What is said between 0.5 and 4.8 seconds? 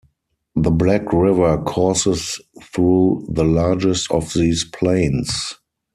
The Black River courses through the largest of these